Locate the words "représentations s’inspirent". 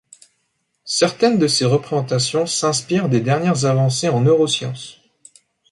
1.65-3.07